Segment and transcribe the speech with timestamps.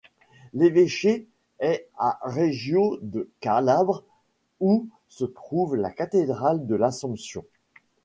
[0.55, 1.27] L'évêché
[1.59, 4.03] est à Reggio de Calabre
[4.59, 7.45] où se trouve la cathédrale de l'assomption.